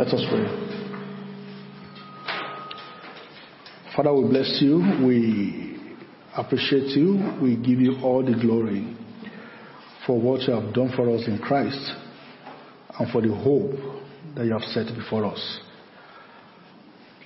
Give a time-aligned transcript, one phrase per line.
[0.00, 0.46] Let us pray.
[3.94, 4.78] Father, we bless you.
[5.06, 5.78] We
[6.34, 7.38] appreciate you.
[7.42, 8.96] We give you all the glory
[10.06, 11.92] for what you have done for us in Christ
[12.98, 13.72] and for the hope
[14.36, 15.60] that you have set before us.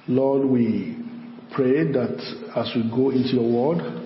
[0.09, 0.97] Lord, we
[1.55, 2.19] pray that
[2.57, 4.03] as we go into your word,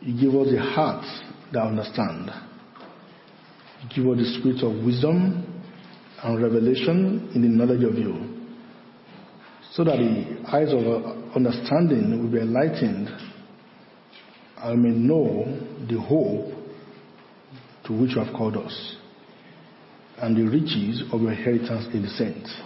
[0.00, 1.04] you give us the heart
[1.52, 2.30] that understand.
[3.82, 5.52] You give us the spirit of wisdom
[6.26, 8.36] and revelation in the knowledge of you
[9.72, 13.08] so that the eyes of our understanding will be enlightened
[14.58, 15.44] and may know
[15.88, 16.52] the hope
[17.84, 18.96] to which you have called us
[20.18, 22.60] and the riches of your inheritance in the saints.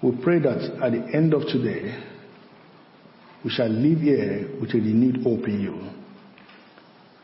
[0.00, 2.04] We pray that at the end of today,
[3.44, 5.90] we shall live here with a renewed hope in you.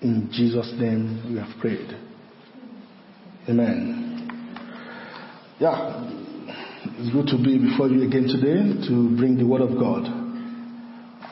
[0.01, 1.96] In Jesus' name we have prayed.
[3.48, 4.03] Amen.
[5.60, 6.10] Yeah,
[6.98, 10.02] it's good to be before you again today to bring the Word of God.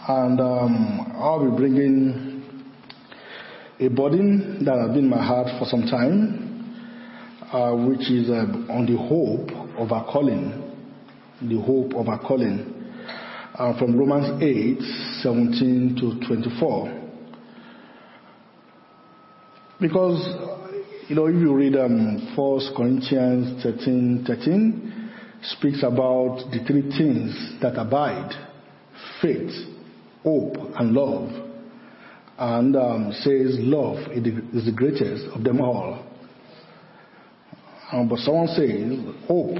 [0.08, 2.44] And um, I'll be bringing
[3.80, 6.86] a burden that has been my heart for some time,
[7.52, 10.70] uh, which is uh, on the hope of our calling.
[11.42, 12.92] The hope of our calling.
[13.56, 14.78] Uh, from Romans 8
[15.24, 17.02] 17 to 24.
[19.80, 20.61] Because,
[21.12, 25.10] you know, if you read um, 1 Corinthians 13 13,
[25.42, 28.32] speaks about the three things that abide
[29.20, 29.52] faith,
[30.22, 31.28] hope, and love.
[32.38, 36.02] And um, says love is the greatest of them all.
[37.92, 39.58] Um, but someone says hope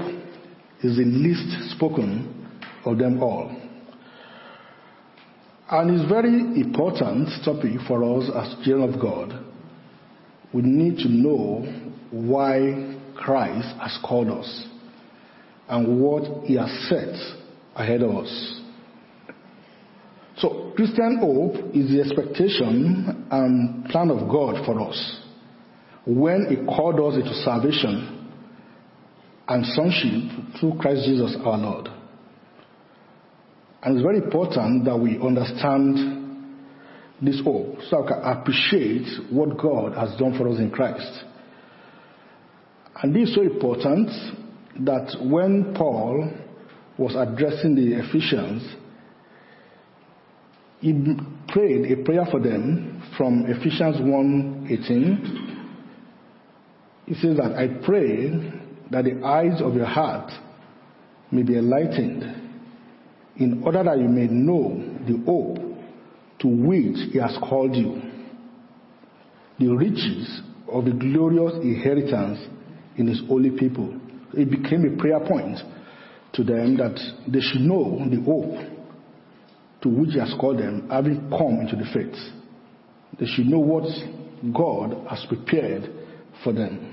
[0.81, 2.49] is the least spoken
[2.83, 3.55] of them all.
[5.69, 9.42] And it's very important topic for us as children of God.
[10.53, 11.61] We need to know
[12.11, 14.67] why Christ has called us
[15.67, 17.15] and what He has set
[17.75, 18.61] ahead of us.
[20.37, 25.21] So, Christian hope is the expectation and plan of God for us
[26.05, 28.29] when He called us into salvation
[29.47, 31.89] and sonship through Christ Jesus our Lord.
[33.83, 36.22] And it's very important that we understand
[37.25, 41.23] this hope so we can appreciate what God has done for us in Christ.
[43.01, 44.09] And this is so important
[44.81, 46.31] that when Paul
[46.97, 48.75] was addressing the Ephesians,
[50.79, 50.93] he
[51.47, 55.39] prayed a prayer for them from Ephesians 1:18.
[57.05, 58.29] He says that I pray
[58.91, 60.31] that the eyes of your heart
[61.31, 62.23] may be enlightened
[63.37, 65.72] in order that you may know the hope
[66.43, 67.99] to which he has called you,
[69.59, 72.39] the riches of the glorious inheritance
[72.97, 73.99] in his holy people
[74.35, 75.59] it became a prayer point
[76.33, 78.73] to them that they should know the hope
[79.81, 82.15] to which He has called them, having come into the faith.
[83.19, 83.83] They should know what
[84.53, 85.89] God has prepared
[86.43, 86.89] for them.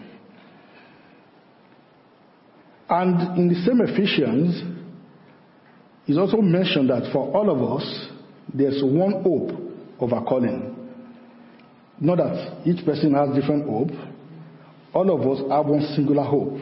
[2.89, 4.63] And in the same Ephesians,
[6.07, 8.09] it's also mentioned that for all of us,
[8.55, 9.51] there's one hope
[10.01, 10.77] of our calling.
[12.01, 13.91] Not that each person has different hope.
[14.93, 16.57] All of us have one singular hope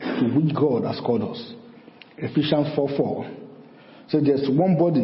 [0.00, 1.52] to which God has called us.
[2.16, 3.30] Ephesians 4 4
[4.08, 5.00] says there's one body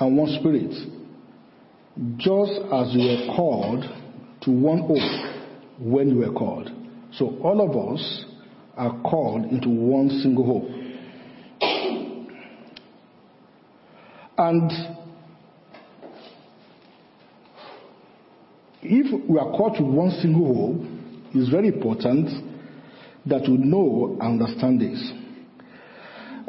[0.00, 0.70] and one spirit,
[2.16, 3.84] just as you were called
[4.42, 5.34] to one hope
[5.80, 6.70] when you were called.
[7.12, 8.24] So all of us
[8.76, 10.70] are called into one single hope.
[14.38, 14.70] And
[18.82, 20.86] if we are caught with one single hope,
[21.34, 22.28] it's very important
[23.26, 25.12] that we know and understand this.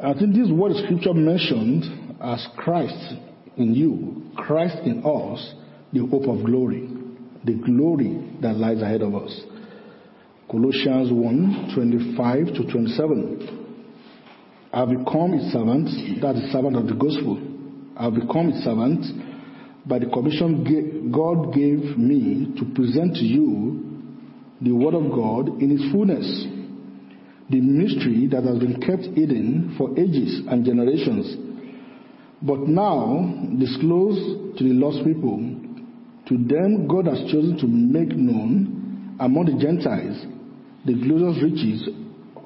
[0.01, 1.83] I think this word scripture mentioned
[2.21, 3.15] as Christ
[3.57, 5.53] in you, Christ in us,
[5.91, 6.87] the hope of glory,
[7.43, 9.41] the glory that lies ahead of us.
[10.49, 13.65] Colossians 1 25 to 27.
[14.71, 17.41] I have become a servant, that is servant of the gospel.
[17.97, 19.28] I have become a servant
[19.89, 24.05] by the commission God gave me to present to you
[24.61, 26.25] the word of God in its fullness
[27.49, 31.35] the mystery that has been kept hidden for ages and generations,
[32.41, 33.25] but now
[33.57, 35.37] disclosed to the lost people.
[36.27, 40.25] To them, God has chosen to make known among the Gentiles
[40.85, 41.89] the glorious riches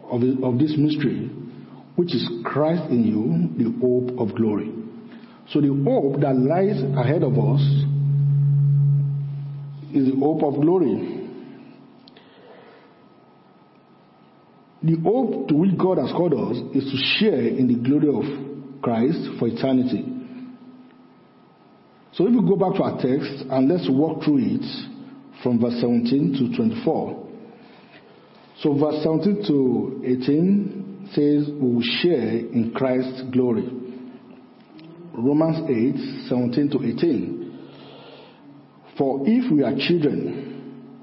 [0.09, 1.29] of, of this mystery,
[1.97, 4.82] which is Christ in you, the hope of glory.
[5.49, 7.61] So the hope that lies ahead of us
[9.93, 11.29] is the hope of glory.
[14.81, 18.81] The hope to which God has called us is to share in the glory of
[18.81, 20.05] Christ for eternity.
[22.13, 24.65] So if we go back to our text and let's walk through it
[25.41, 27.29] from verse 17 to 24.
[28.61, 33.82] So verse 17 to 18 says we will share in Christ's glory.
[35.13, 37.43] Romans 8, 17 to 18.
[38.97, 40.99] For if we are children,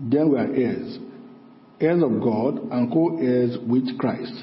[0.00, 0.98] then we are heirs,
[1.80, 4.34] heirs of God and co-heirs with Christ.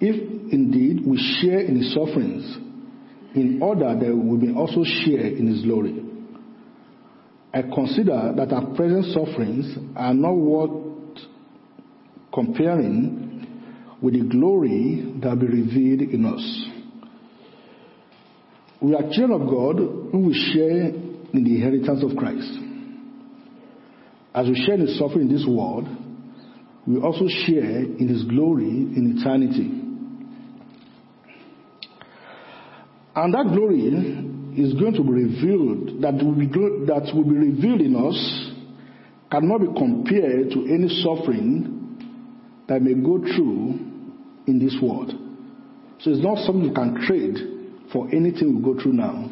[0.00, 2.56] If indeed we share in his sufferings,
[3.34, 6.02] in order that we may also share in his glory.
[7.52, 11.18] I consider that our present sufferings are not worth
[12.32, 13.46] comparing
[14.00, 16.69] with the glory that will be revealed in us.
[18.80, 22.50] We are children of God who will share in the inheritance of Christ.
[24.34, 25.86] As we share in his suffering in this world,
[26.86, 29.76] we also share in his glory in eternity.
[33.14, 37.82] And that glory is going to be revealed, that will be, that will be revealed
[37.82, 38.50] in us,
[39.30, 41.76] cannot be compared to any suffering
[42.66, 43.78] that may go through
[44.46, 45.12] in this world.
[45.98, 47.49] So it's not something you can trade
[47.92, 49.28] for anything we go through now.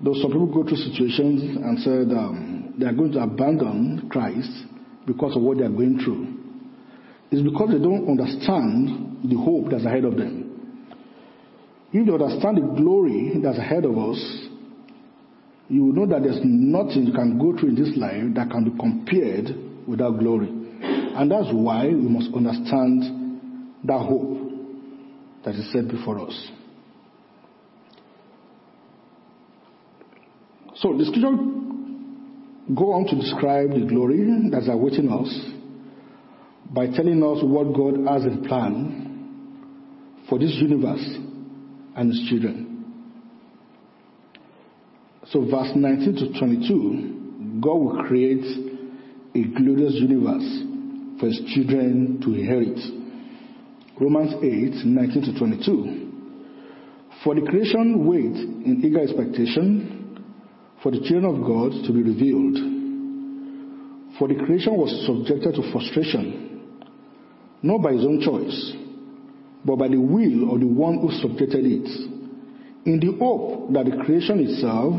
[0.00, 4.50] Though some people go through situations and said um, they are going to abandon Christ
[5.06, 6.36] because of what they are going through.
[7.30, 10.46] It's because they don't understand the hope that's ahead of them.
[11.92, 14.20] If you understand the glory that's ahead of us,
[15.68, 18.64] you will know that there's nothing you can go through in this life that can
[18.64, 20.48] be compared with that glory.
[20.48, 23.40] And that's why we must understand
[23.84, 24.36] that hope
[25.44, 26.50] that is set before us.
[30.78, 31.36] So the scripture
[32.74, 35.56] go on to describe the glory that's awaiting us
[36.74, 39.06] by telling us what God has in plan
[40.28, 41.04] for this universe
[41.96, 42.66] and his children.
[45.28, 48.44] So, verse 19 to 22, God will create
[49.34, 52.78] a glorious universe for his children to inherit.
[54.00, 56.02] Romans 8 19 to 22.
[57.24, 59.85] For the creation wait in eager expectation
[60.86, 62.54] for the children of God to be revealed.
[64.20, 66.62] For the creation was subjected to frustration,
[67.60, 68.72] not by his own choice
[69.64, 71.90] but by the will of the one who subjected it,
[72.86, 74.94] in the hope that the creation itself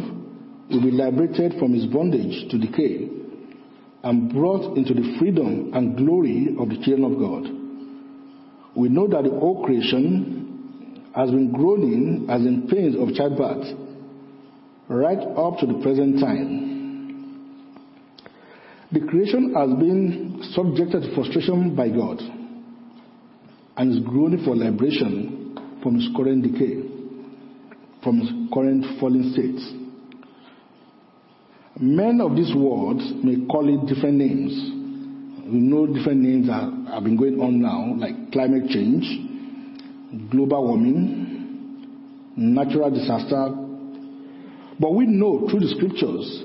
[0.69, 3.07] will be liberated from its bondage to decay
[4.03, 8.75] and brought into the freedom and glory of the children of God.
[8.75, 13.86] We know that the whole creation has been groaning as in pains of childbirth
[14.89, 16.67] right up to the present time.
[18.91, 22.21] The creation has been subjected to frustration by God
[23.75, 26.81] and is groaning for liberation from its current decay,
[28.01, 29.59] from its current fallen state.
[31.81, 34.53] Men of this world may call it different names.
[35.45, 39.03] We know different names that have been going on now, like climate change,
[40.31, 43.66] global warming, natural disaster.
[44.79, 46.43] But we know through the scriptures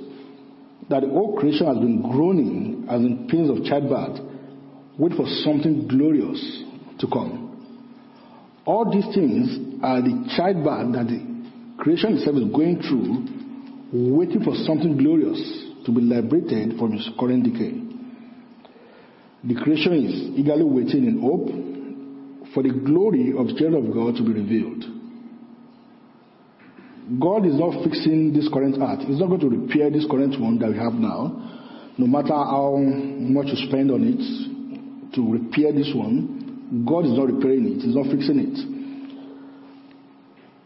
[0.89, 4.21] that the whole creation has been groaning as in pains of childbirth,
[4.99, 6.41] wait for something glorious
[6.99, 7.49] to come.
[8.65, 11.21] All these things are the childbirth that the
[11.79, 15.41] creation itself is going through, waiting for something glorious
[15.85, 17.83] to be liberated from its current decay.
[19.45, 21.49] The creation is eagerly waiting in hope
[22.55, 24.92] for the glory of the children of God to be revealed.
[27.21, 29.01] God is not fixing this current earth.
[29.07, 31.35] He's not going to repair this current one that we have now.
[31.99, 37.27] No matter how much you spend on it to repair this one, God is not
[37.29, 38.57] repairing it, He's not fixing it.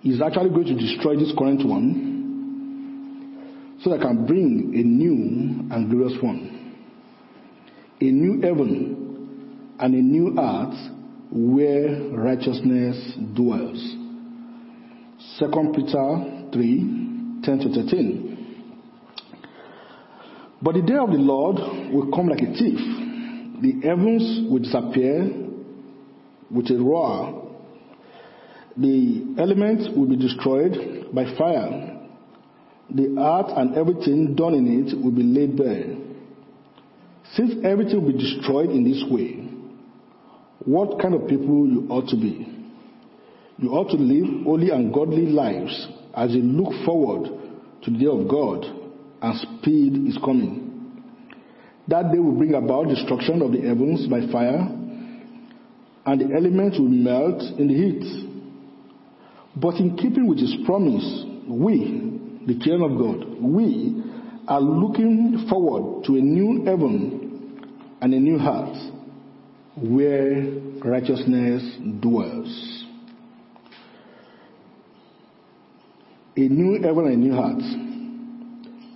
[0.02, 2.16] He's actually going to destroy this current one
[3.82, 6.52] so that I can bring a new and glorious one.
[8.00, 10.76] A new heaven and a new earth
[11.32, 14.05] where righteousness dwells.
[15.38, 18.26] 2 Peter 3 10 to 13.
[20.62, 21.56] But the day of the Lord
[21.92, 22.80] will come like a thief.
[23.60, 25.30] The heavens will disappear
[26.50, 27.52] with a roar.
[28.78, 32.00] The elements will be destroyed by fire.
[32.94, 35.96] The earth and everything done in it will be laid bare.
[37.34, 39.42] Since everything will be destroyed in this way,
[40.64, 42.55] what kind of people you ought to be?
[43.58, 47.30] You ought to live holy and godly lives as you look forward
[47.82, 48.64] to the day of God
[49.22, 51.02] and speed is coming.
[51.88, 54.68] That day will bring about destruction of the heavens by fire
[56.06, 58.26] and the elements will melt in the heat.
[59.56, 64.02] But in keeping with his promise, we, the children of God, we
[64.48, 67.68] are looking forward to a new heaven
[68.02, 68.76] and a new heart
[69.76, 70.44] where
[70.84, 71.62] righteousness
[72.00, 72.75] dwells.
[76.36, 77.62] A new heaven and a new heart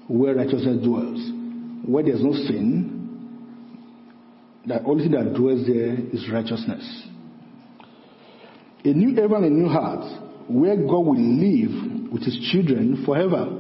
[0.09, 1.31] where righteousness dwells.
[1.87, 3.01] Where there's no sin,
[4.67, 7.07] the only thing that dwells there is righteousness.
[8.85, 10.05] A new heaven and a new heart
[10.49, 13.57] where God will live with his children forever.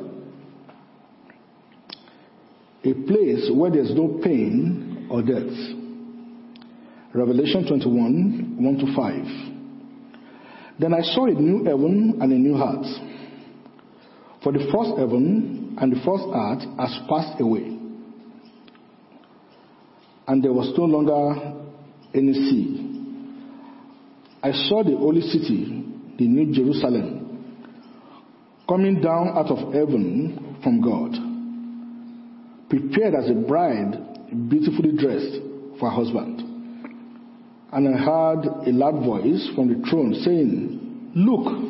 [2.85, 5.53] A place where there's no pain or death.
[7.15, 10.81] Revelation 21, 1 to 5.
[10.81, 12.87] Then I saw a new heaven and a new heart.
[14.43, 17.77] For the first heaven and the first earth has passed away.
[20.27, 21.57] And there was no longer
[22.15, 22.87] any sea.
[24.43, 25.85] I saw the holy city,
[26.17, 27.21] the New Jerusalem,
[28.67, 31.13] coming down out of heaven from God,
[32.71, 35.43] prepared as a bride, beautifully dressed
[35.79, 36.41] for her husband.
[37.73, 41.70] And I heard a loud voice from the throne saying, Look,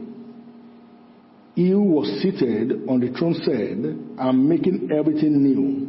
[1.55, 5.87] He who was seated on the throne said, I'm making everything new.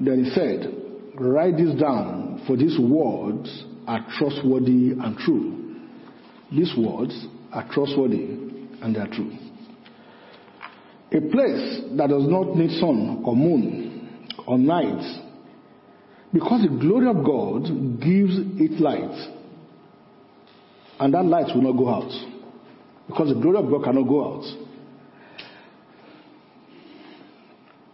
[0.00, 0.74] Then he said,
[1.14, 5.76] Write this down, for these words are trustworthy and true.
[6.52, 8.24] These words are trustworthy
[8.80, 9.32] and they are true.
[11.10, 15.22] A place that does not need sun or moon or night,
[16.32, 17.64] because the glory of God
[18.00, 19.34] gives it light,
[21.00, 22.37] and that light will not go out.
[23.08, 24.44] Because the glory of God cannot go out.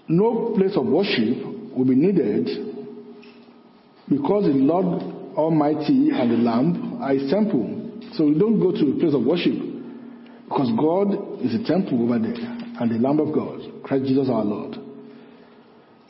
[0.08, 1.44] No place of worship
[1.74, 2.46] will be needed
[4.08, 5.02] because the Lord
[5.34, 9.24] Almighty and the Lamb are a temple so we don't go to a place of
[9.24, 9.54] worship
[10.44, 14.44] because God is a temple over there and the Lamb of God, Christ Jesus our
[14.44, 14.76] Lord.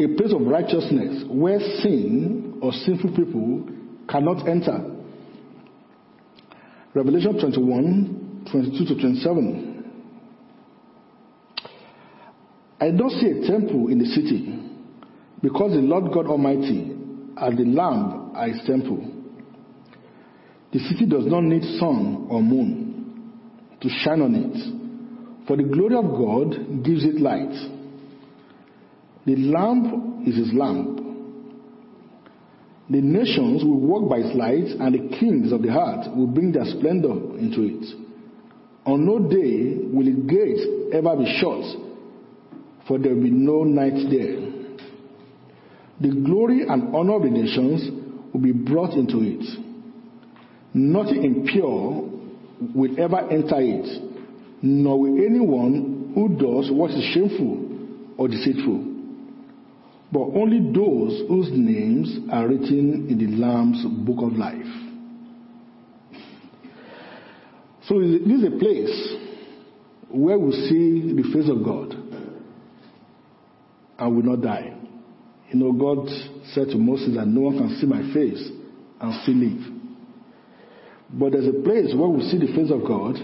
[0.00, 3.68] A place of righteousness where sin or sinful people
[4.08, 4.90] cannot enter.
[6.94, 9.74] Revelation 21, 22 to 27.
[12.80, 14.60] I don't see a temple in the city
[15.40, 16.90] because the Lord God Almighty
[17.36, 19.10] and the Lamb are his temple.
[20.72, 23.32] The city does not need sun or moon
[23.80, 27.52] to shine on it, for the glory of God gives it light.
[29.26, 30.98] The lamp is his lamp.
[32.90, 36.52] The nations will walk by its light, and the kings of the earth will bring
[36.52, 38.03] their splendor into it.
[38.86, 41.64] On no day will the gates ever be shut,
[42.86, 44.54] for there will be no night there.
[46.00, 47.88] The glory and honor of the nations
[48.32, 49.44] will be brought into it.
[50.74, 52.10] Nothing impure
[52.74, 54.02] will ever enter it,
[54.60, 57.64] nor will anyone who does what is shameful
[58.18, 58.84] or deceitful,
[60.12, 64.83] but only those whose names are written in the Lamb's book of life.
[67.88, 69.14] So this is a place
[70.08, 71.92] where we see the face of God
[73.98, 74.74] and will not die.
[75.50, 76.08] You know, God
[76.52, 78.48] said to Moses that no one can see my face
[79.00, 79.60] and still live.
[81.10, 83.16] But there's a place where we see the face of God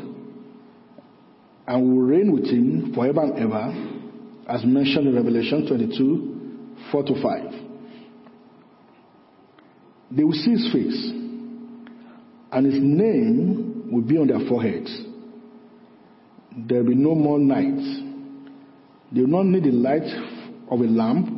[1.67, 3.73] and we will reign with Him forever and ever,
[4.49, 6.31] as mentioned in Revelation 22
[6.93, 7.53] 4 to 5.
[10.11, 11.13] They will see His face,
[12.53, 14.91] and His name will be on their foreheads.
[16.57, 17.81] There will be no more night.
[19.13, 20.07] They will not need the light
[20.71, 21.29] of a lamp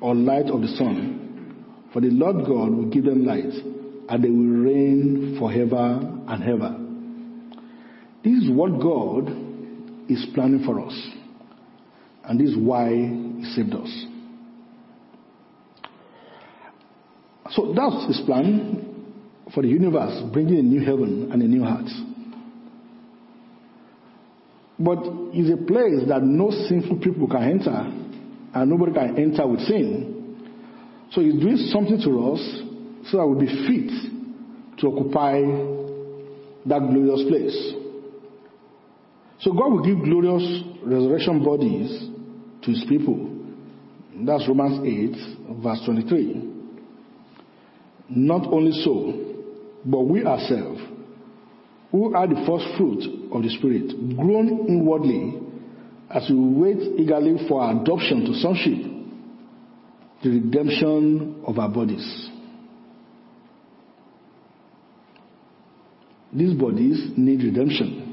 [0.00, 3.52] or light of the sun, for the Lord God will give them light
[4.08, 6.76] and they will reign forever and ever.
[8.24, 9.28] This is what God
[10.10, 11.08] is planning for us.
[12.24, 14.04] And this is why He saved us.
[17.52, 18.89] So that's His plan
[19.54, 21.86] for the universe, bringing a new heaven and a new heart.
[24.78, 24.98] But
[25.34, 27.76] it's a place that no sinful people can enter,
[28.54, 30.48] and nobody can enter with sin.
[31.10, 32.40] So He's doing something to us
[33.10, 35.40] so that we'll be fit to occupy
[36.66, 37.74] that glorious place.
[39.40, 42.08] So God will give glorious resurrection bodies
[42.62, 43.38] to his people.
[44.14, 46.48] That's Romans 8, verse 23.
[48.10, 49.29] Not only so,
[49.84, 50.80] but we ourselves,
[51.90, 55.40] who are the first fruit of the Spirit, grown inwardly
[56.10, 58.78] as we wait eagerly for our adoption to sonship,
[60.22, 62.28] the redemption of our bodies.
[66.32, 68.06] These bodies need redemption.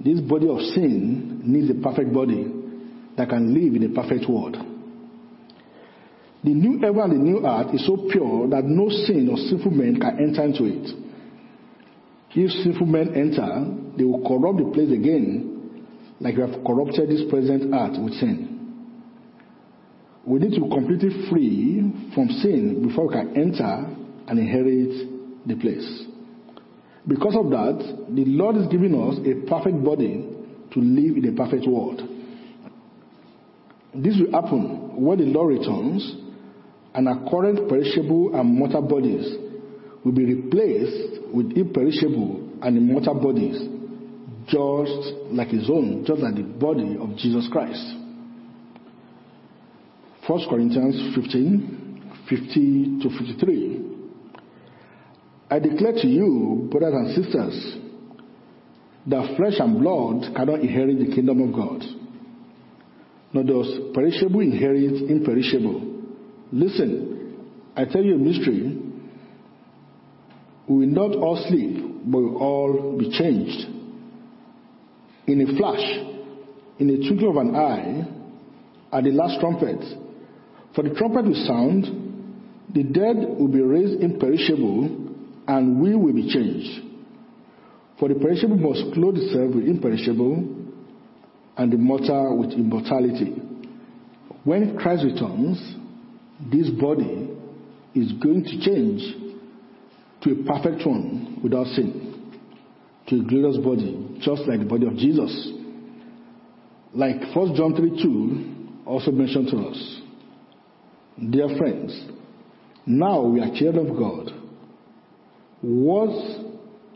[0.00, 2.46] This body of sin needs a perfect body
[3.16, 4.56] that can live in a perfect world.
[6.44, 9.70] The new heaven and the new earth is so pure that no sin or sinful
[9.70, 10.90] man can enter into it.
[12.34, 15.86] If sinful men enter, they will corrupt the place again,
[16.18, 18.48] like we have corrupted this present earth with sin.
[20.24, 23.86] We need to be completely free from sin before we can enter
[24.26, 26.06] and inherit the place.
[27.06, 30.28] Because of that, the Lord is giving us a perfect body
[30.72, 32.00] to live in a perfect world.
[33.94, 36.21] This will happen when the Lord returns
[36.94, 39.26] and our current perishable and mortal bodies
[40.04, 43.58] will be replaced with imperishable and immortal bodies,
[44.46, 47.96] just like his own, just like the body of Jesus Christ.
[50.26, 53.92] 1 Corinthians 15, 50 to 53.
[55.50, 57.76] I declare to you, brothers and sisters,
[59.06, 61.82] that flesh and blood cannot inherit the kingdom of God.
[63.32, 65.91] Nor does perishable inherit imperishable.
[66.52, 68.78] Listen, I tell you a mystery.
[70.68, 73.68] We will not all sleep, but we will all be changed.
[75.26, 75.80] In a flash,
[76.78, 78.12] in a twinkle of an eye,
[78.92, 79.82] at the last trumpet.
[80.74, 81.86] For the trumpet will sound,
[82.74, 85.08] the dead will be raised imperishable,
[85.48, 86.88] and we will be changed.
[87.98, 90.58] For the perishable must clothe itself with imperishable,
[91.56, 93.40] and the mortal with immortality.
[94.44, 95.58] When Christ returns,
[96.50, 97.28] this body
[97.94, 99.02] is going to change
[100.22, 102.40] to a perfect one without sin,
[103.08, 105.50] to a glorious body, just like the body of Jesus.
[106.94, 110.00] Like 1 John 3 2 also mentioned to us.
[111.30, 112.06] Dear friends,
[112.86, 114.42] now we are children of God
[115.62, 116.10] what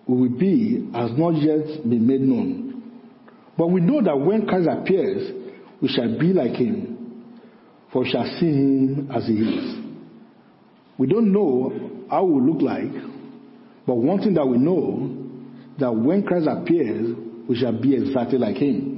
[0.06, 3.00] will be has not yet been made known.
[3.56, 5.32] But we know that when Christ appears,
[5.80, 6.95] we shall be like him,
[7.92, 9.85] for shall see him as he is.
[10.99, 12.92] We don't know how we look like,
[13.87, 15.14] but one thing that we know
[15.79, 17.16] that when Christ appears,
[17.49, 18.94] we shall be exactly like him.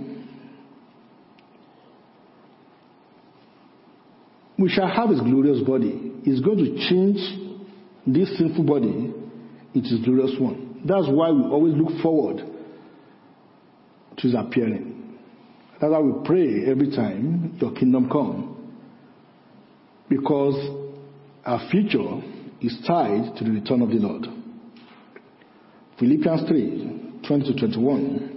[4.59, 6.13] We shall have his glorious body.
[6.25, 7.19] He's going to change
[8.07, 9.15] this sinful body
[9.75, 10.83] it is glorious one.
[10.85, 15.19] That's why we always look forward to his appearing.
[15.81, 18.58] That's why we pray every time your kingdom come.
[20.09, 20.55] Because
[21.45, 22.23] our future
[22.61, 24.27] is tied to the return of the Lord.
[25.99, 28.35] Philippians 3, 20 to 21.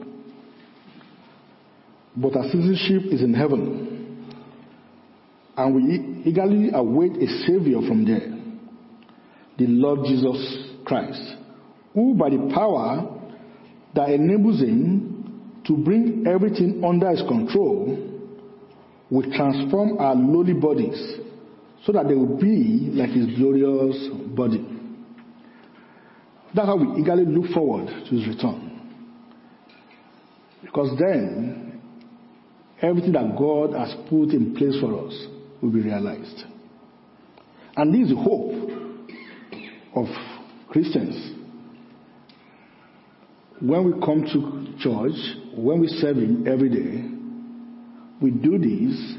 [2.18, 4.34] But our citizenship is in heaven,
[5.56, 8.38] and we eagerly await a Savior from there,
[9.58, 11.36] the Lord Jesus Christ,
[11.94, 13.18] who by the power
[13.96, 17.98] that enables him to bring everything under his control
[19.10, 21.20] will transform our lowly bodies
[21.86, 24.66] so that they will be like his glorious body.
[26.54, 28.68] That's how we eagerly look forward to his return.
[30.62, 31.82] Because then,
[32.82, 35.28] everything that God has put in place for us
[35.62, 36.44] will be realized.
[37.76, 38.70] And this is the hope
[39.96, 40.06] of
[40.70, 41.36] Christians,
[43.62, 47.08] when we come to church, when we serve Him every day,
[48.22, 49.16] we do this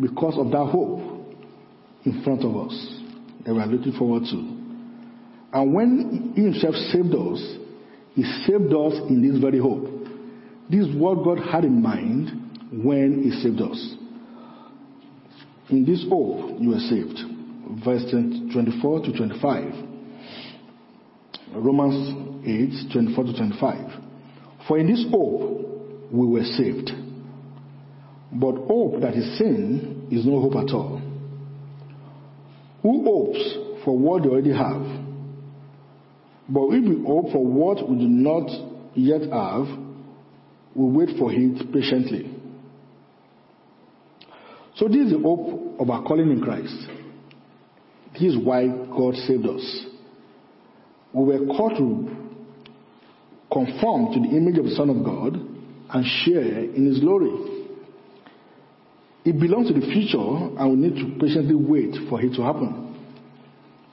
[0.00, 1.01] because of that hope
[2.04, 3.00] in front of us
[3.44, 4.58] that we are looking forward to.
[5.52, 7.56] And when He Himself saved us,
[8.14, 9.84] He saved us in this very hope.
[10.70, 12.30] This is what God had in mind
[12.84, 13.96] when He saved us.
[15.70, 17.18] In this hope, you are saved.
[17.84, 19.72] Verse 24 to 25.
[21.54, 24.00] Romans 8, 24 to 25.
[24.66, 26.90] For in this hope we were saved.
[28.32, 31.00] But hope that is sin is no hope at all.
[32.82, 34.82] Who hopes for what they already have?
[36.48, 38.48] But if we hope for what we do not
[38.94, 39.66] yet have,
[40.74, 42.36] we wait for it patiently.
[44.76, 46.74] So this is the hope of our calling in Christ.
[48.14, 49.86] This is why God saved us.
[51.12, 52.16] We were called to
[53.52, 57.61] conform to the image of the Son of God and share in His glory.
[59.24, 62.82] It belongs to the future and we need to patiently wait for it to happen.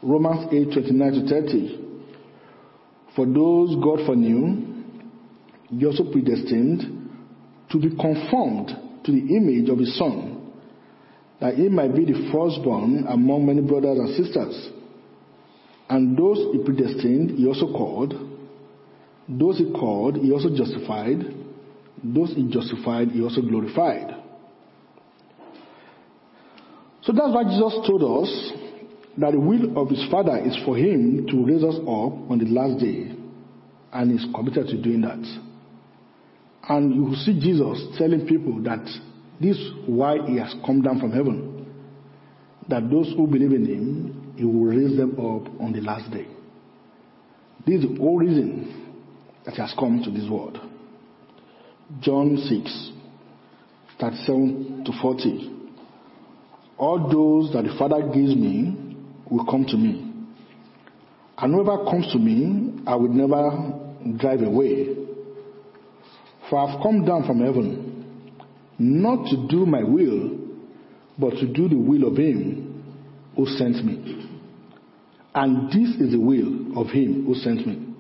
[0.02, 1.90] Romans 8 29 to 30.
[3.16, 4.84] For those God foreknew,
[5.70, 7.10] He also predestined
[7.70, 8.70] to be conformed
[9.04, 10.52] to the image of His Son,
[11.40, 14.72] that He might be the firstborn among many brothers and sisters.
[15.90, 18.14] And those He predestined, He also called.
[19.28, 21.20] Those He called, He also justified.
[22.04, 24.19] Those He justified, He also glorified.
[27.10, 28.52] So that's why Jesus told us
[29.18, 32.46] that the will of his Father is for him to raise us up on the
[32.46, 33.16] last day,
[33.92, 35.18] and he's committed to doing that.
[36.70, 38.86] And you will see Jesus telling people that
[39.42, 41.66] this is why he has come down from heaven.
[42.68, 46.28] That those who believe in him, he will raise them up on the last day.
[47.66, 49.02] This is the whole reason
[49.46, 50.60] that he has come to this world.
[52.02, 52.92] John 6,
[54.00, 55.49] 37 to 40.
[56.80, 58.96] All those that the Father gives me
[59.30, 60.14] will come to me.
[61.38, 63.74] And whoever comes to me, I will never
[64.18, 64.96] drive away.
[66.50, 68.34] For I've come down from heaven,
[68.80, 70.38] not to do my will,
[71.18, 72.84] but to do the will of him
[73.36, 74.26] who sent me.
[75.36, 77.94] And this is the will of him who sent me.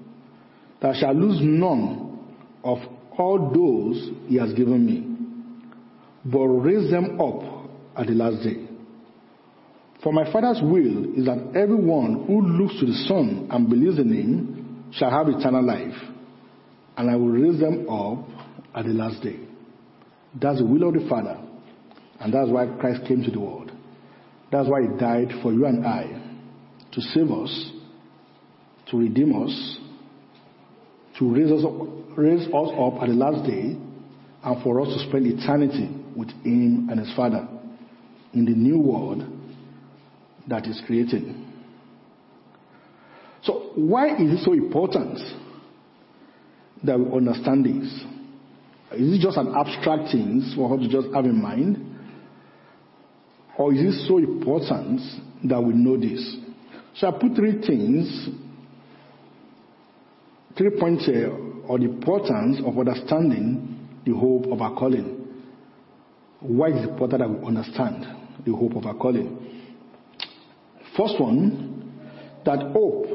[0.81, 2.17] That I shall lose none
[2.63, 2.77] of
[3.17, 5.05] all those he has given me,
[6.25, 7.43] but raise them up
[7.97, 8.68] at the last day.
[10.03, 14.13] For my Father's will is that everyone who looks to the Son and believes in
[14.13, 15.95] him shall have eternal life,
[16.97, 18.25] and I will raise them up
[18.75, 19.39] at the last day.
[20.39, 21.37] That's the will of the Father,
[22.21, 23.71] and that's why Christ came to the world.
[24.51, 26.03] That's why he died for you and I,
[26.93, 27.71] to save us,
[28.91, 29.77] to redeem us,
[31.19, 33.75] to raise us up, raise us up at the last day,
[34.43, 37.45] and for us to spend eternity with him and his Father
[38.33, 39.23] in the new world
[40.49, 41.35] that is created.
[43.43, 45.19] So, why is it so important
[46.83, 47.91] that we understand this?
[48.99, 51.85] Is it just an abstract thing for us to just have in mind?
[53.57, 55.01] Or is it so important
[55.43, 56.37] that we know this?
[56.95, 58.29] So I put three things,
[60.57, 65.27] three points here on the importance of understanding the hope of our calling.
[66.39, 68.05] Why is it important that we understand
[68.45, 69.58] the hope of our calling?
[70.99, 71.93] First one,
[72.45, 73.05] that hope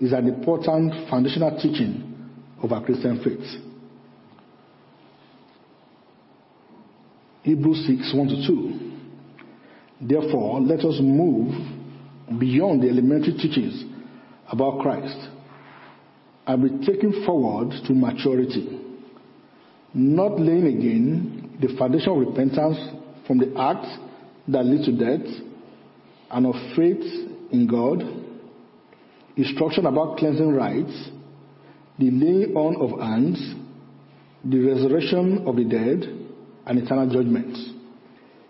[0.00, 2.30] is an important foundational teaching
[2.62, 3.46] of our Christian faith.
[7.42, 10.08] Hebrews 6 1 to 2.
[10.08, 11.52] Therefore, let us move
[12.38, 13.84] beyond the elementary teachings
[14.50, 15.28] about Christ
[16.46, 18.80] and be taken forward to maturity,
[19.92, 22.78] not laying again the foundation of repentance
[23.26, 23.94] from the acts
[24.48, 25.49] that lead to death
[26.30, 27.02] and of faith
[27.52, 28.02] in God,
[29.36, 31.10] instruction about cleansing rites,
[31.98, 33.54] the laying on of hands,
[34.44, 36.20] the resurrection of the dead,
[36.66, 37.56] and eternal judgment.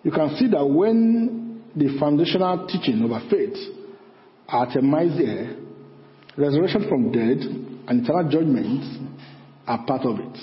[0.02, 3.56] You can see that when the foundational teaching of our faith
[4.48, 5.56] are atomized there,
[6.36, 7.38] resurrection from dead
[7.88, 9.10] and eternal judgment
[9.66, 10.38] are part of it.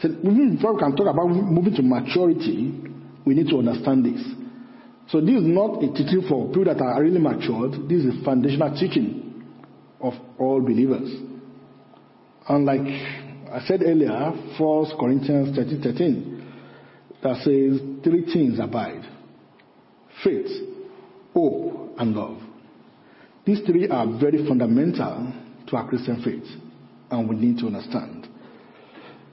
[0.00, 2.72] So before we can talk about moving to maturity,
[3.26, 4.39] we need to understand this.
[5.10, 7.88] So this is not a teaching for people that are really matured.
[7.88, 9.44] This is foundational teaching
[10.00, 11.10] of all believers.
[12.48, 12.80] And like
[13.52, 16.52] I said earlier, 1 Corinthians 13, 13,
[17.24, 19.02] that says three things abide.
[20.22, 20.50] Faith,
[21.34, 22.40] hope, and love.
[23.44, 25.32] These three are very fundamental
[25.66, 26.48] to our Christian faith,
[27.10, 28.28] and we need to understand.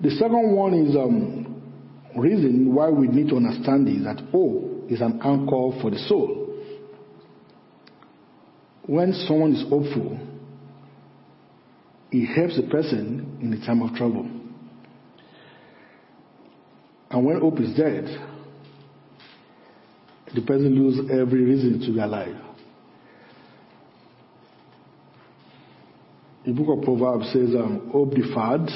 [0.01, 1.61] The second one is um,
[2.15, 6.45] reason why we need to understand is that hope is an anchor for the soul.
[8.85, 10.17] When someone is hopeful,
[12.11, 14.29] it helps the person in the time of trouble.
[17.09, 18.05] And when hope is dead,
[20.33, 22.35] the person loses every reason to be alive.
[26.45, 28.69] The book of Proverbs says, um, Hope deferred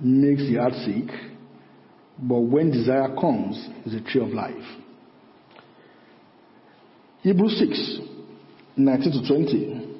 [0.00, 1.08] makes the heart sick,
[2.18, 4.54] but when desire comes, is a tree of life.
[7.26, 7.98] Hebrews 6,
[8.76, 9.98] 19 to 20.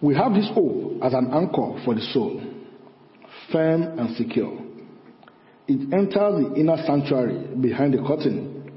[0.00, 2.42] We have this hope as an anchor for the soul,
[3.52, 4.58] firm and secure.
[5.68, 8.68] It enters the inner sanctuary behind the curtain,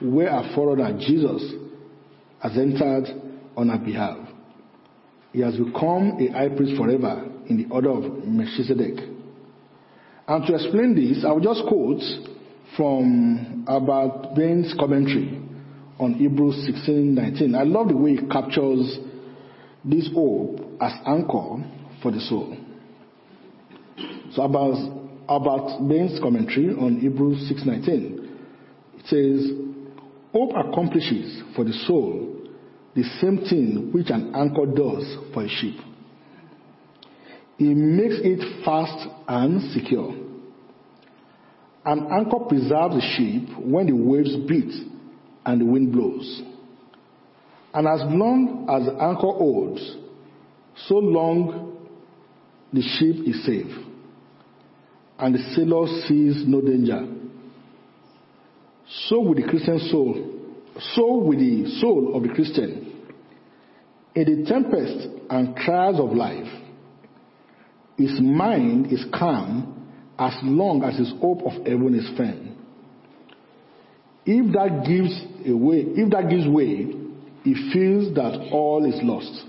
[0.00, 1.52] where our forerunner Jesus
[2.40, 3.08] has entered
[3.56, 4.18] on our behalf.
[5.32, 9.00] He has become a high priest forever in the order of Melchizedek.
[10.28, 12.04] And to explain this, I will just quote
[12.76, 15.42] from Albert Barnes' commentary
[15.98, 17.54] on Hebrews 16:19.
[17.54, 18.98] I love the way he captures
[19.84, 21.64] this hope as anchor
[22.02, 22.56] for the soul.
[24.32, 24.76] So about
[25.28, 28.28] about Barnes' commentary on Hebrews 6:19,
[28.98, 29.52] it says,
[30.32, 32.36] "Hope accomplishes for the soul
[32.96, 35.74] the same thing which an anchor does for a ship.
[37.58, 40.14] It makes it fast and secure.
[41.84, 44.72] An anchor preserves the ship when the waves beat
[45.46, 46.42] and the wind blows.
[47.72, 49.96] And as long as the anchor holds,
[50.88, 51.78] so long
[52.72, 53.72] the ship is safe,
[55.18, 57.06] and the sailor sees no danger.
[59.08, 60.36] So with the Christian soul,
[60.94, 62.82] so with the soul of the Christian.
[64.14, 66.48] In the tempest and trials of life,
[67.96, 72.55] his mind is calm as long as his hope of heaven is firm.
[74.26, 76.92] If that gives away, if that gives way,
[77.44, 79.44] he feels that all is lost.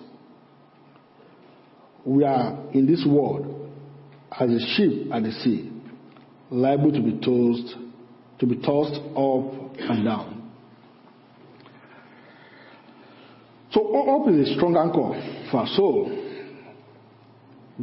[2.05, 3.71] We are in this world
[4.39, 5.71] as a ship at the sea,
[6.51, 7.75] liable to be tossed,
[8.39, 10.51] to be tossed up and down.
[13.71, 16.23] So hope is a strong anchor for our soul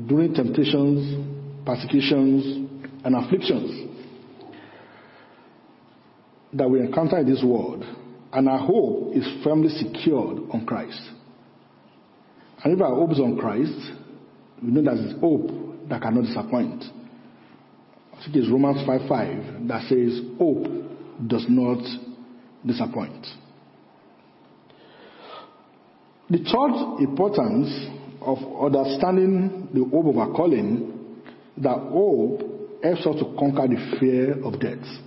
[0.07, 2.68] during temptations, persecutions,
[3.04, 3.93] and afflictions
[6.54, 7.84] that we encounter in this world,
[8.32, 11.00] and our hope is firmly secured on Christ.
[12.62, 13.92] And if our hope is on Christ,
[14.62, 16.84] we know that it's hope that cannot disappoint.
[18.12, 20.66] I think it's Romans 5 5 that says, Hope
[21.26, 21.84] does not
[22.64, 23.26] disappoint.
[26.30, 27.68] The third importance
[28.22, 31.20] of understanding the hope of our calling,
[31.58, 32.40] that hope
[32.82, 35.03] helps us to conquer the fear of death.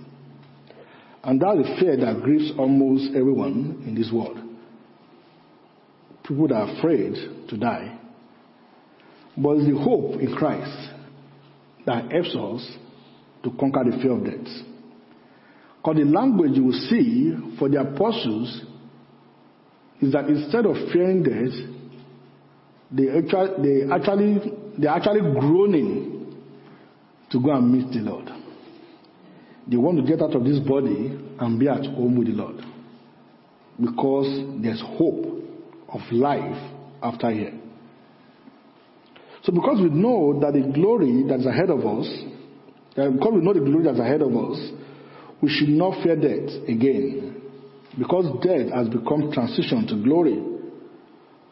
[1.24, 4.38] And that's a fear that grieves almost everyone in this world.
[6.26, 7.14] People that are afraid
[7.48, 7.98] to die.
[9.36, 10.90] But it's the hope in Christ
[11.86, 12.76] that helps us
[13.42, 14.52] to conquer the fear of death.
[15.78, 18.62] Because the language you will see for the apostles
[20.00, 21.54] is that instead of fearing death,
[22.90, 26.36] they actually, they actually, they're actually groaning
[27.30, 28.37] to go and meet the Lord.
[29.68, 32.56] They want to get out of this body and be at home with the Lord.
[33.78, 35.26] Because there's hope
[35.88, 36.56] of life
[37.02, 37.52] after here.
[39.42, 42.08] So because we know that the glory that's ahead of us,
[42.90, 44.58] because we know the glory that's ahead of us,
[45.40, 47.40] we should not fear death again.
[47.98, 50.42] Because death has become transition to glory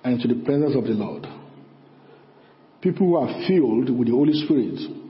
[0.05, 1.26] and to the presence of the Lord.
[2.81, 5.06] People who are filled with the Holy Spirit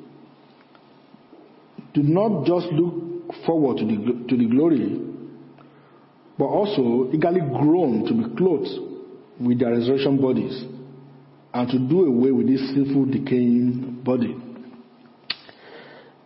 [1.97, 5.01] do not just look forward to the, to the glory,
[6.39, 8.69] but also eagerly groan to be clothed
[9.41, 10.63] with their resurrection bodies
[11.55, 14.37] and to do away with this sinful decaying body.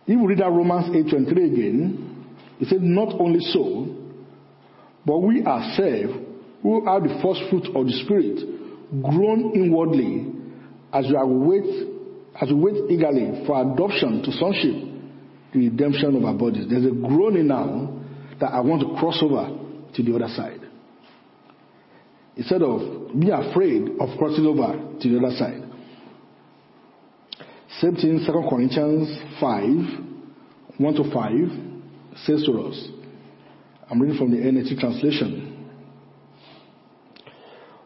[0.05, 2.25] If we read that Romans 8.23 again,
[2.59, 3.87] it says, not only so,
[5.05, 6.19] but we ourselves,
[6.61, 10.33] who are the first fruit of the Spirit, groan inwardly
[10.91, 11.87] as we await,
[12.41, 14.90] as we wait eagerly for adoption to sonship,
[15.53, 16.67] the redemption of our bodies.
[16.69, 18.01] There's a groaning now
[18.39, 19.57] that I want to cross over
[19.93, 20.61] to the other side.
[22.35, 25.63] Instead of being afraid of crossing over to the other side.
[27.79, 32.87] Same thing, 2 Corinthians 5, 1 to 5, says to us.
[33.89, 35.69] I'm reading from the NLT translation.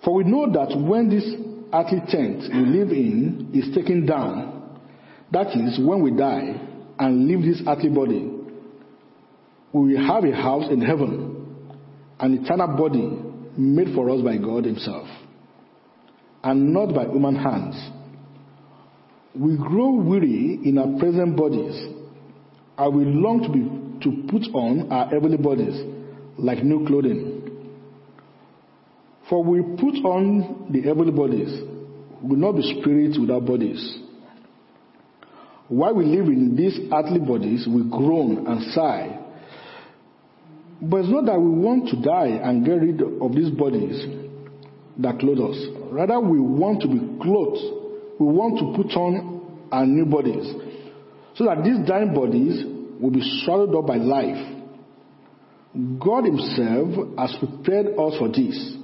[0.04, 1.26] For we know that when this
[1.74, 4.80] earthly tent we live in is taken down,
[5.32, 6.62] that is, when we die
[7.00, 8.32] and leave this earthly body,
[9.74, 11.68] we will have a house in heaven,
[12.20, 13.22] an eternal body
[13.58, 15.08] made for us by God Himself,
[16.44, 17.76] and not by human hands.
[19.36, 21.76] We grow weary in our present bodies,
[22.78, 25.76] and we long to, be, to put on our heavenly bodies
[26.38, 27.36] like new clothing.
[29.30, 31.50] For we put on the heavenly bodies,
[32.22, 34.00] we will not be spirits without bodies.
[35.68, 39.20] While we live in these earthly bodies, we groan and sigh.
[40.82, 44.06] But it's not that we want to die and get rid of these bodies
[45.00, 45.58] that clothe us.
[45.92, 48.20] Rather, we want to be clothed.
[48.20, 50.54] We want to put on our new bodies.
[51.36, 52.64] So that these dying bodies
[53.02, 54.54] will be swallowed up by life.
[56.00, 58.78] God Himself has prepared us for this.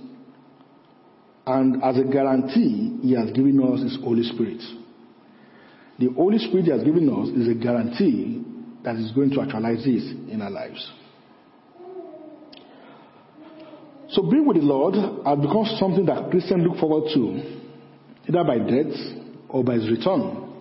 [1.46, 4.62] And as a guarantee, He has given us His Holy Spirit.
[6.02, 8.44] The Holy Spirit He has given us is a guarantee
[8.84, 10.92] that is going to actualize this in our lives.
[14.10, 17.62] So being with the Lord has become something that Christians look forward to,
[18.28, 18.98] either by death
[19.48, 20.52] or by his return.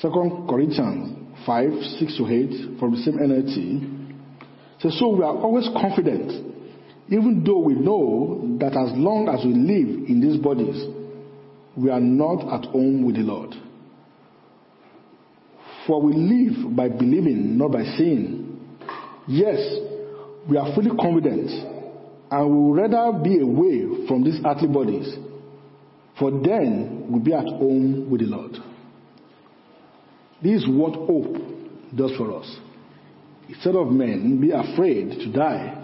[0.00, 5.68] Second Corinthians 5, 6 to 8 from the same NLT says, So we are always
[5.74, 6.30] confident,
[7.08, 11.02] even though we know that as long as we live in these bodies,
[11.76, 13.54] we are not at home with the Lord.
[15.86, 18.60] For we live by believing, not by seeing.
[19.26, 19.58] Yes,
[20.48, 21.50] we are fully confident
[22.30, 25.14] and we would rather be away from these earthly bodies,
[26.18, 28.52] for then we'll be at home with the Lord.
[30.42, 31.36] This is what hope
[31.94, 32.56] does for us.
[33.48, 35.80] Instead of men be afraid to die,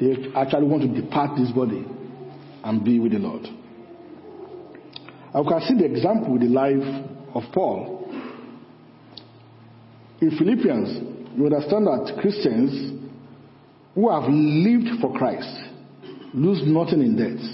[0.00, 1.84] they actually want to depart this body
[2.64, 3.46] and be with the Lord.
[5.34, 8.08] I can see the example with the life of Paul.
[10.20, 13.02] In Philippians, you understand that Christians
[13.96, 15.48] who have lived for Christ
[16.32, 17.44] lose nothing in death,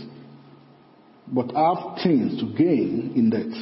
[1.29, 3.57] but have things to gain in death.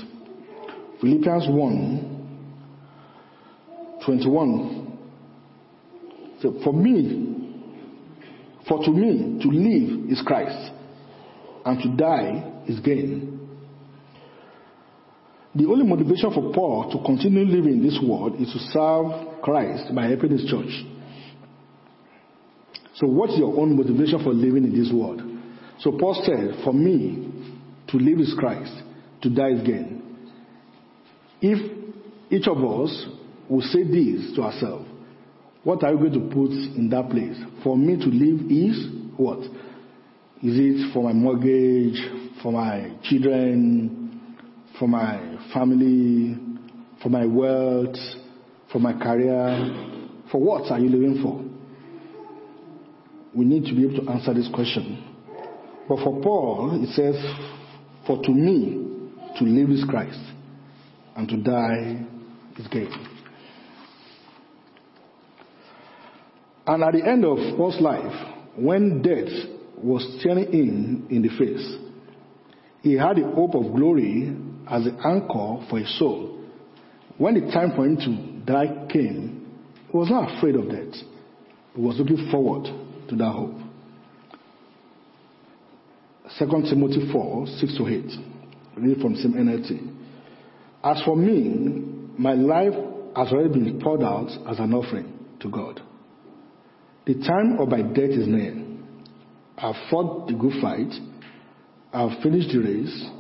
[1.01, 2.17] Philippians 1
[4.05, 4.99] 21.
[6.43, 7.47] So for me,
[8.67, 10.73] for to me, to live is Christ,
[11.65, 13.38] and to die is gain.
[15.59, 19.93] The only motivation for Paul to continue living in this world is to serve Christ
[19.93, 20.71] by helping his church.
[22.95, 25.21] So, what's your own motivation for living in this world?
[25.81, 27.33] So, Paul said, For me,
[27.89, 28.73] to live is Christ,
[29.23, 30.29] to die is gain.
[31.41, 31.59] If
[32.31, 33.07] each of us
[33.49, 34.89] will say this to ourselves,
[35.65, 37.37] what are you going to put in that place?
[37.65, 39.41] For me to live is what?
[40.41, 41.99] Is it for my mortgage,
[42.45, 43.98] for my children,
[44.79, 46.37] for my family,
[47.03, 47.97] for my wealth,
[48.73, 49.97] for my career?
[50.31, 51.45] For what are you living for?
[53.35, 55.05] We need to be able to answer this question.
[55.89, 57.17] But for Paul, it says,
[58.07, 58.89] For to me,
[59.39, 60.21] to live is Christ,
[61.17, 62.05] and to die
[62.59, 62.91] is gain.
[66.67, 69.33] And at the end of Paul's life, when death
[69.77, 71.77] was staring in in the face,
[72.83, 74.37] he had the hope of glory
[74.71, 76.45] as the anchor for his soul.
[77.17, 79.47] When the time for him to die came,
[79.91, 81.01] he was not afraid of death.
[81.75, 82.65] He was looking forward
[83.09, 83.55] to that hope.
[86.39, 88.05] 2 Timothy 4 6 to 8.
[88.77, 89.95] Read from same NLT.
[90.85, 91.85] As for me,
[92.17, 92.75] my life
[93.17, 95.81] has already been poured out as an offering to God.
[97.07, 98.65] The time of my death is near.
[99.57, 100.93] I have fought the good fight.
[101.93, 103.11] I have finished the race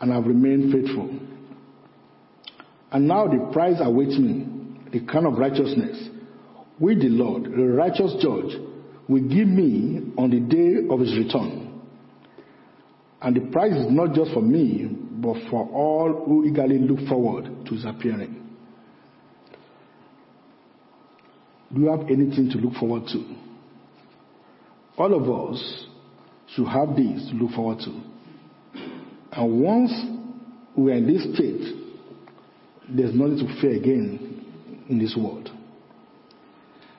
[0.00, 1.08] and have remained faithful.
[2.90, 4.46] And now the prize awaits me,
[4.92, 6.08] the crown of righteousness,
[6.78, 8.56] which the Lord, the righteous judge,
[9.08, 11.82] will give me on the day of his return.
[13.20, 17.44] And the prize is not just for me, but for all who eagerly look forward
[17.66, 18.36] to his appearing.
[21.74, 23.36] Do you have anything to look forward to?
[24.96, 25.86] All of us
[26.54, 28.00] should have this to look forward to.
[29.38, 29.92] And once
[30.76, 31.76] we are in this state,
[32.88, 34.44] there's nothing to fear again
[34.88, 35.48] in this world.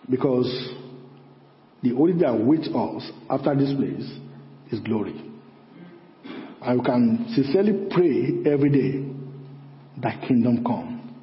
[0.10, 0.48] Because
[1.84, 4.10] the only thing that awaits us after this place
[4.72, 5.22] is glory.
[6.62, 9.06] And we can sincerely pray every day,
[10.02, 11.14] Thy kingdom come.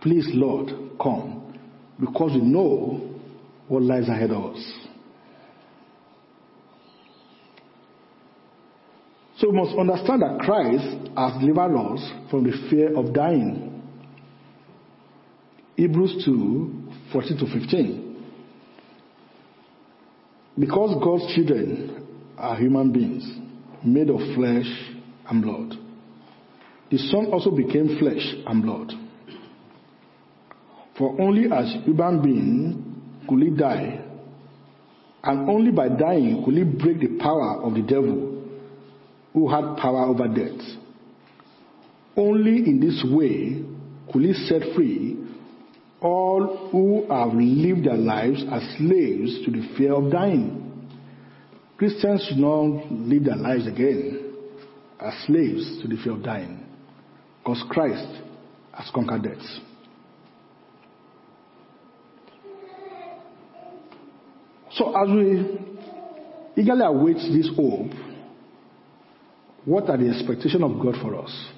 [0.00, 1.56] Please, Lord, come.
[2.00, 3.16] Because we know
[3.68, 4.85] what lies ahead of us.
[9.38, 13.82] So we must understand that Christ has delivered us from the fear of dying.
[15.76, 18.16] Hebrews 2 14 to 15.
[20.58, 22.06] Because God's children
[22.38, 23.30] are human beings
[23.84, 24.66] made of flesh
[25.28, 25.74] and blood,
[26.90, 28.90] the Son also became flesh and blood.
[30.96, 34.02] For only as human being could he die,
[35.24, 38.35] and only by dying could he break the power of the devil
[39.36, 40.66] who had power over death.
[42.16, 43.62] Only in this way
[44.10, 45.14] could he set free
[46.00, 50.88] all who have lived their lives as slaves to the fear of dying.
[51.76, 54.32] Christians should not live their lives again
[54.98, 56.64] as slaves to the fear of dying
[57.40, 58.22] because Christ
[58.72, 59.46] has conquered death.
[64.70, 68.05] So as we eagerly await this hope,
[69.66, 71.50] what are the expectations of God for us?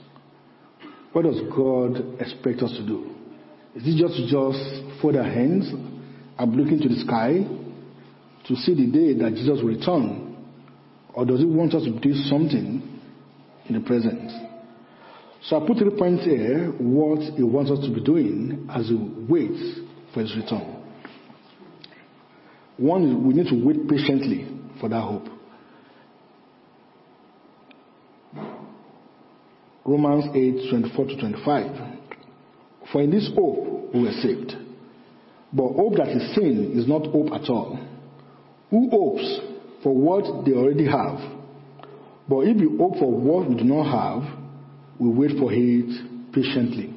[1.13, 3.15] What does God expect us to do?
[3.77, 5.71] Is it just to just fold our hands
[6.39, 7.45] and look into the sky
[8.47, 10.37] to see the day that Jesus will return?
[11.13, 13.01] Or does He want us to do something
[13.69, 14.31] in the present?
[15.43, 18.97] So I put three points here what He wants us to be doing as we
[19.29, 19.85] wait
[20.15, 20.83] for His return.
[22.79, 24.49] One is we need to wait patiently
[24.81, 25.38] for that hope.
[29.89, 31.99] Romans 8 24 to 25.
[32.93, 34.53] For in this hope we were saved.
[35.51, 37.79] But hope that is seen is not hope at all.
[38.71, 39.41] Who hopes
[39.83, 41.19] for what they already have?
[42.29, 44.39] But if we hope for what we do not have,
[44.99, 46.93] we wait for it patiently.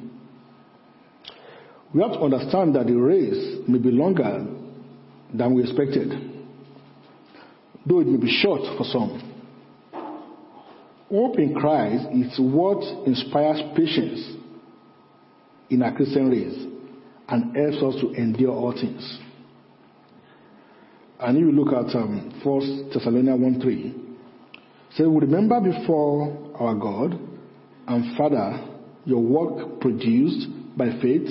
[1.94, 4.46] We have to understand that the race may be longer
[5.32, 6.10] than we expected,
[7.86, 9.31] though it may be short for some.
[11.12, 14.34] Hope in Christ is what inspires patience
[15.68, 16.66] in our Christian race
[17.28, 19.18] and helps us to endure all things.
[21.20, 23.94] And if you look at um, 1 Thessalonians 1 3,
[24.96, 27.20] say, We remember before our God
[27.88, 28.66] and Father
[29.04, 30.46] your work produced
[30.78, 31.28] by faith,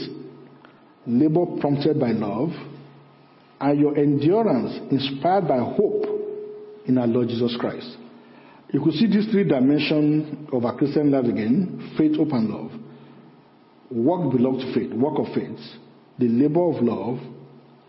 [1.07, 2.49] labor prompted by love,
[3.59, 6.05] and your endurance inspired by hope
[6.85, 7.97] in our Lord Jesus Christ.
[8.71, 12.71] You could see these three dimensions of our Christian life again faith, hope, and love.
[13.91, 15.59] Work belongs to faith, work of faith,
[16.17, 17.19] the labor of love,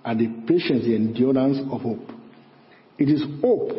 [0.05, 2.11] and the patience, the endurance of hope.
[2.99, 3.71] It is hope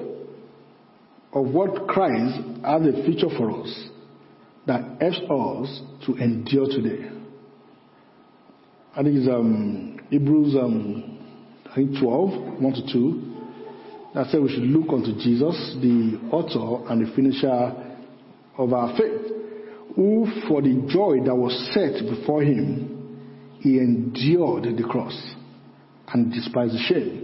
[1.33, 3.89] of what Christ has a future for us
[4.65, 7.09] that helps us to endure today.
[8.95, 11.13] I think it's um, Hebrews um,
[11.69, 13.32] I think 12, 1 to 2.
[14.13, 17.73] That said we should look unto Jesus, the author and the finisher
[18.57, 19.31] of our faith,
[19.95, 25.15] who for the joy that was set before him, he endured the cross
[26.09, 27.23] and despised the shame.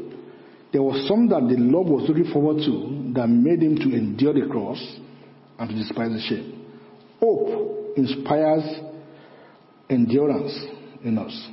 [0.71, 4.33] There was some that the Lord was looking forward to that made him to endure
[4.33, 4.79] the cross
[5.57, 6.65] and to despise the shame.
[7.19, 8.63] Hope inspires
[9.89, 10.57] endurance
[11.03, 11.49] in us.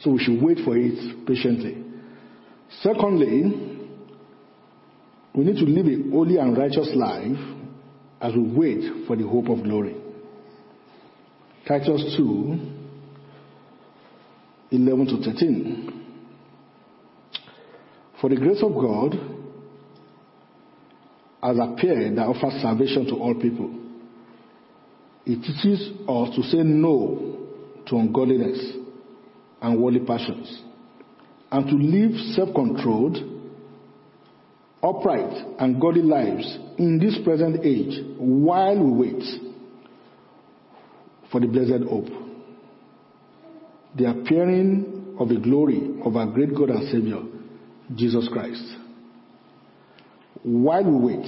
[0.00, 1.84] So we should wait for it patiently.
[2.82, 3.78] Secondly,
[5.34, 7.36] we need to live a holy and righteous life
[8.20, 9.96] as we wait for the hope of glory.
[11.66, 12.74] Titus 2
[14.70, 16.04] 11 to 13.
[18.20, 19.14] For the grace of God
[21.42, 23.74] has appeared that offers salvation to all people.
[25.24, 27.46] It teaches us to say no
[27.86, 28.72] to ungodliness
[29.62, 30.62] and worldly passions
[31.50, 33.16] and to live self controlled,
[34.82, 39.22] upright, and godly lives in this present age while we wait
[41.32, 42.08] for the blessed hope.
[43.96, 47.22] The appearing of the glory of our great God and Savior,
[47.96, 48.62] Jesus Christ.
[50.42, 51.26] While we wait,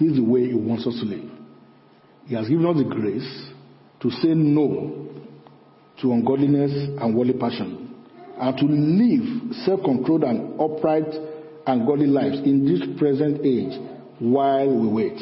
[0.00, 1.30] this is the way He wants us to live.
[2.26, 3.50] He has given us the grace
[4.00, 5.08] to say no
[6.00, 6.70] to ungodliness
[7.00, 7.77] and worldly passion
[8.40, 11.08] and to live self-controlled and upright
[11.66, 13.78] and godly lives in this present age
[14.18, 15.20] while we wait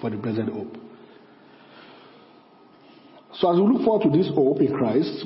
[0.00, 0.76] for the blessed hope.
[3.34, 5.24] So as we look forward to this hope in Christ,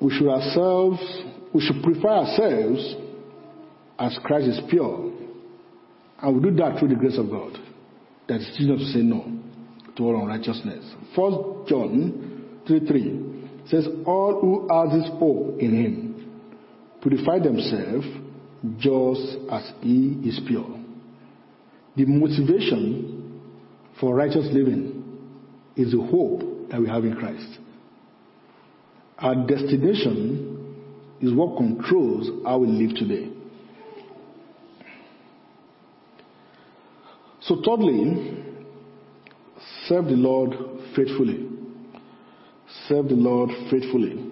[0.00, 1.00] we should ourselves,
[1.54, 2.94] we should prefer ourselves
[3.98, 5.12] as Christ is pure.
[6.20, 7.58] And we do that through the grace of God.
[8.28, 9.40] That is teaching us to say no
[9.96, 10.94] to all unrighteousness.
[11.16, 16.12] First John 3 3 says, All who have this hope in him
[17.02, 18.06] purify themselves
[18.78, 20.78] just as he is pure.
[21.96, 23.40] The motivation
[24.00, 25.20] for righteous living
[25.76, 27.58] is the hope that we have in Christ.
[29.18, 30.76] Our destination
[31.20, 33.30] is what controls how we live today.
[37.42, 38.44] So, thirdly,
[39.86, 40.54] serve the Lord
[40.96, 41.51] faithfully.
[42.92, 44.30] Serve the Lord faithfully.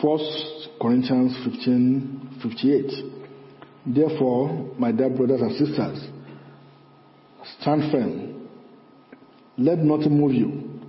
[0.00, 0.18] 1
[0.80, 3.94] Corinthians 15 58.
[3.94, 6.08] Therefore, my dear brothers and sisters,
[7.60, 8.48] stand firm.
[9.58, 10.80] Let nothing move you.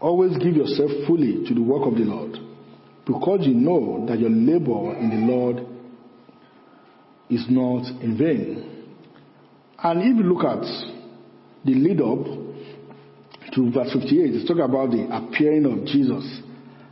[0.00, 2.38] Always give yourself fully to the work of the Lord,
[3.04, 5.66] because you know that your labor in the Lord
[7.28, 8.94] is not in vain.
[9.82, 10.62] And if you look at
[11.64, 12.41] the lead up
[13.54, 16.40] to verse 58, it's talking about the appearing of Jesus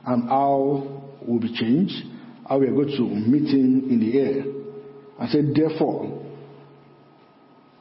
[0.06, 1.94] and how we'll be changed,
[2.48, 4.44] how we are going to meet him in the air.
[5.18, 6.22] I said, therefore,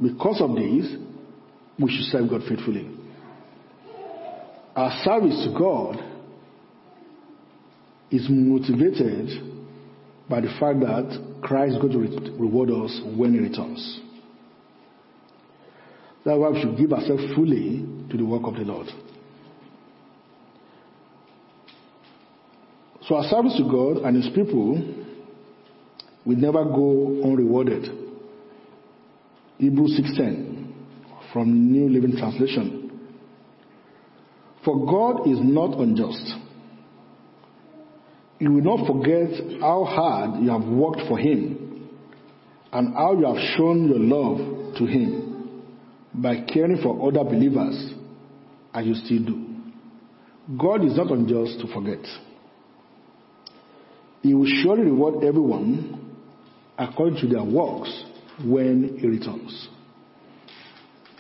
[0.02, 0.96] because of this,
[1.78, 2.90] we should serve God faithfully.
[4.76, 5.98] Our service to God
[8.12, 9.30] is motivated
[10.30, 14.02] by the fact that Christ is going to reward us when he returns.
[16.26, 18.88] That's why we should give ourselves fully to the work of the Lord.
[23.08, 24.74] So our service to God and His people
[26.26, 27.90] will never go unrewarded.
[29.58, 30.74] Hebrews 6:10
[31.34, 32.92] from New Living Translation.
[34.64, 36.36] For God is not unjust.
[38.40, 41.90] He will not forget how hard you have worked for Him
[42.72, 45.29] and how you have shown your love to Him
[46.22, 47.94] by caring for other believers
[48.74, 49.46] as you still do.
[50.58, 52.04] God is not unjust to forget.
[54.22, 56.16] He will surely reward everyone
[56.78, 58.04] according to their works
[58.44, 59.70] when he returns.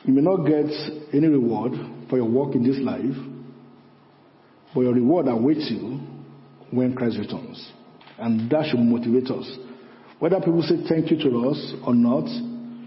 [0.03, 0.71] You may not get
[1.13, 1.73] any reward
[2.09, 3.15] for your work in this life,
[4.73, 5.99] but your reward awaits you
[6.71, 7.71] when Christ returns.
[8.17, 9.49] And that should motivate us.
[10.19, 12.25] Whether people say thank you to us or not,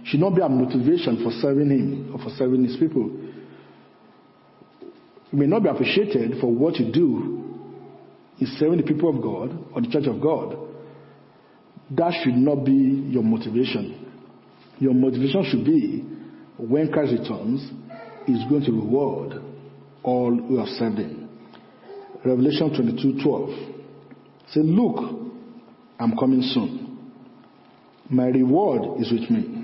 [0.05, 3.11] should not be our motivation for serving Him or for serving His people.
[5.31, 7.43] You may not be appreciated for what you do
[8.39, 10.57] in serving the people of God or the church of God,
[11.93, 13.99] that should not be your motivation.
[14.79, 16.01] Your motivation should be
[16.59, 17.71] when Christ returns,
[18.27, 19.43] He's going to reward
[20.03, 21.29] all who have served Him.
[22.25, 23.51] Revelation 22 12.
[24.49, 24.97] Say, Look,
[25.99, 27.13] I'm coming soon.
[28.11, 29.62] My reward is with me.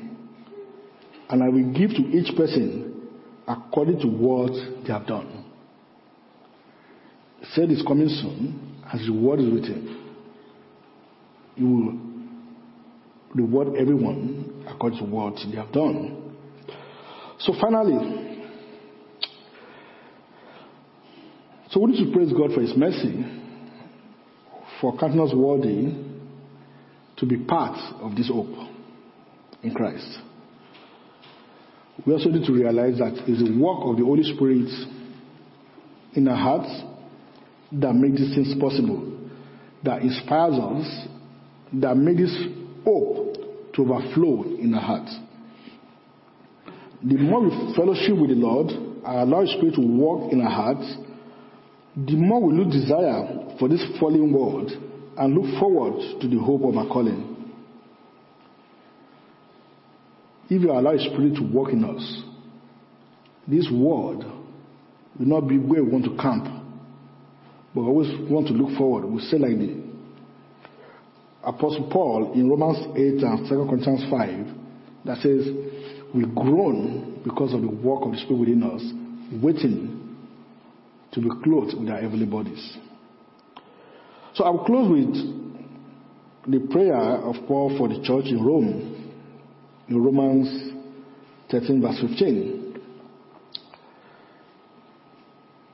[1.31, 3.09] And I will give to each person
[3.47, 4.53] according to what
[4.87, 5.45] they have done.
[7.55, 10.15] Said is coming soon as reward is with him.
[11.55, 11.99] He will
[13.35, 16.35] reward everyone according to what they have done.
[17.41, 18.45] So finally,
[21.71, 23.25] so we need to praise God for his mercy,
[24.81, 25.95] for counting us worthy
[27.19, 28.55] to be part of this hope
[29.63, 30.19] in Christ.
[32.07, 34.69] We also need to realize that it's the work of the Holy Spirit
[36.15, 36.83] in our hearts
[37.73, 39.13] that makes these things possible,
[39.85, 41.07] that inspires us,
[41.75, 42.33] that makes
[42.85, 43.37] hope
[43.75, 45.17] to overflow in our hearts.
[47.03, 48.69] The more we fellowship with the Lord
[49.05, 50.97] allow His Spirit to work in our hearts,
[51.97, 54.71] the more we look desire for this fallen world
[55.17, 57.28] and look forward to the hope of our calling.
[60.51, 62.23] If you allow His Spirit to work in us,
[63.47, 64.25] this world
[65.19, 66.59] will not be where we want to camp
[67.75, 69.05] but we always want to look forward.
[69.05, 69.83] We say like the
[71.45, 74.47] Apostle Paul in Romans 8 and 2 Corinthians 5
[75.05, 75.47] that says,
[76.15, 78.83] We groan because of the work of the Spirit within us,
[79.43, 80.17] waiting
[81.13, 82.77] to be clothed with our heavenly bodies.
[84.35, 88.98] So I will close with the prayer of Paul for the church in Rome,
[89.89, 90.73] in Romans
[91.51, 92.81] 13, verse 15.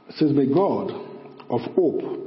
[0.08, 0.90] It says, May God,
[1.50, 2.24] of hope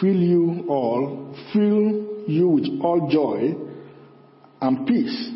[0.00, 3.54] fill you all, fill you with all joy
[4.60, 5.30] and peace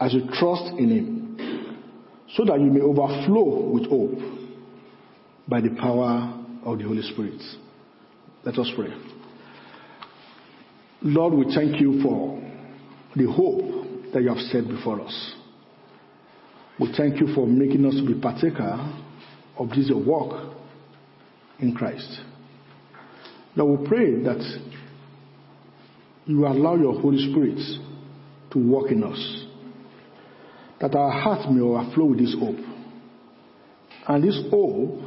[0.00, 1.76] as you trust in Him,
[2.34, 4.18] so that you may overflow with hope
[5.48, 7.40] by the power of the Holy Spirit.
[8.44, 8.94] Let us pray.
[11.02, 12.42] Lord, we thank you for
[13.16, 13.79] the hope
[14.12, 15.34] that you have set before us.
[16.78, 18.78] We thank you for making us to be partaker
[19.58, 20.54] of this work
[21.58, 22.20] in Christ.
[23.54, 24.40] Now we pray that
[26.24, 27.58] you allow your Holy Spirit
[28.52, 29.44] to work in us,
[30.80, 32.56] that our hearts may overflow with this hope.
[34.08, 35.02] And this hope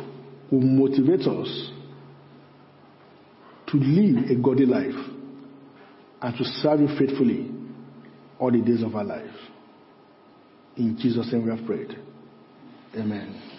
[0.52, 1.72] will motivate us
[3.68, 5.10] to live a godly life
[6.22, 7.53] and to serve you faithfully
[8.40, 9.36] all the days of our life.
[10.78, 11.98] In Jesus' name we have prayed.
[12.96, 13.53] Amen.